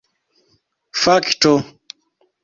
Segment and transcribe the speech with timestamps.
[1.01, 1.51] fakto